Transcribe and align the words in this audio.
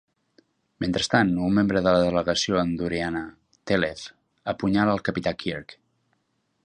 Mentrestant, 0.83 1.33
un 1.47 1.51
membre 1.59 1.83
de 1.87 1.91
la 1.95 1.99
delegació 2.05 2.57
andoriana, 2.61 3.21
Thelev, 3.73 4.09
apunyala 4.55 4.97
el 4.99 5.05
capità 5.11 5.35
Kirk. 5.45 5.77